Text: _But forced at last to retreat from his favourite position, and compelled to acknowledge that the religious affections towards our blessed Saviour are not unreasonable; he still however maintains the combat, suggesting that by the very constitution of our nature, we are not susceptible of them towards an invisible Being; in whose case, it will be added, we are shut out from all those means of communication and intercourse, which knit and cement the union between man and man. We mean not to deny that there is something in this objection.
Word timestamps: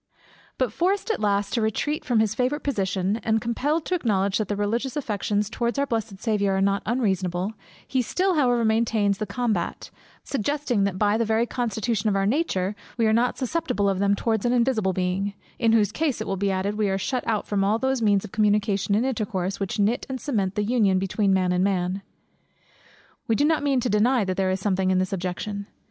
_But 0.57 0.73
forced 0.73 1.11
at 1.11 1.19
last 1.19 1.53
to 1.53 1.61
retreat 1.61 2.03
from 2.03 2.21
his 2.21 2.33
favourite 2.33 2.63
position, 2.63 3.17
and 3.17 3.39
compelled 3.39 3.85
to 3.85 3.93
acknowledge 3.93 4.39
that 4.39 4.47
the 4.47 4.55
religious 4.55 4.95
affections 4.95 5.47
towards 5.47 5.77
our 5.77 5.85
blessed 5.85 6.19
Saviour 6.19 6.55
are 6.55 6.59
not 6.59 6.81
unreasonable; 6.87 7.53
he 7.87 8.01
still 8.01 8.33
however 8.33 8.65
maintains 8.65 9.19
the 9.19 9.27
combat, 9.27 9.91
suggesting 10.23 10.85
that 10.85 10.97
by 10.97 11.17
the 11.19 11.23
very 11.23 11.45
constitution 11.45 12.09
of 12.09 12.15
our 12.15 12.25
nature, 12.25 12.75
we 12.97 13.05
are 13.05 13.13
not 13.13 13.37
susceptible 13.37 13.87
of 13.87 13.99
them 13.99 14.15
towards 14.15 14.43
an 14.43 14.53
invisible 14.53 14.91
Being; 14.91 15.35
in 15.59 15.71
whose 15.73 15.91
case, 15.91 16.19
it 16.19 16.25
will 16.25 16.35
be 16.35 16.49
added, 16.49 16.79
we 16.79 16.89
are 16.89 16.97
shut 16.97 17.23
out 17.27 17.45
from 17.45 17.63
all 17.63 17.77
those 17.77 18.01
means 18.01 18.25
of 18.25 18.31
communication 18.31 18.95
and 18.95 19.05
intercourse, 19.05 19.59
which 19.59 19.77
knit 19.77 20.07
and 20.09 20.19
cement 20.19 20.55
the 20.55 20.63
union 20.63 20.97
between 20.97 21.31
man 21.31 21.51
and 21.51 21.63
man. 21.63 22.01
We 23.27 23.35
mean 23.35 23.47
not 23.49 23.61
to 23.61 23.77
deny 23.87 24.25
that 24.25 24.35
there 24.35 24.49
is 24.49 24.59
something 24.59 24.89
in 24.89 24.97
this 24.97 25.13
objection. 25.13 25.67